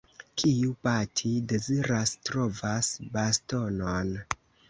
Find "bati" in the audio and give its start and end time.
0.87-1.33